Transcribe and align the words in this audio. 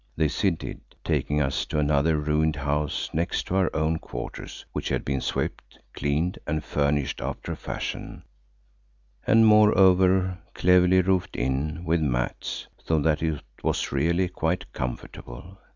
This 0.15 0.41
he 0.41 0.49
did, 0.49 0.81
taking 1.03 1.39
us 1.39 1.63
to 1.67 1.77
another 1.77 2.17
ruined 2.17 2.55
house 2.55 3.07
next 3.13 3.43
to 3.45 3.55
our 3.55 3.69
own 3.71 3.99
quarters 3.99 4.65
which 4.71 4.89
had 4.89 5.05
been 5.05 5.21
swept, 5.21 5.77
cleaned 5.93 6.39
and 6.47 6.63
furnished 6.63 7.21
after 7.21 7.51
a 7.51 7.55
fashion, 7.55 8.23
and 9.27 9.45
moreover 9.45 10.39
cleverly 10.55 11.01
roofed 11.03 11.35
in 11.35 11.85
with 11.85 12.01
mats, 12.01 12.67
so 12.83 12.97
that 12.97 13.21
it 13.21 13.43
was 13.61 13.91
really 13.91 14.27
quite 14.27 14.73
comfortable. 14.73 15.59